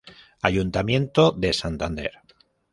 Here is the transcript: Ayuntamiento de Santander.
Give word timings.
Ayuntamiento 0.49 1.31
de 1.31 1.53
Santander. 1.53 2.13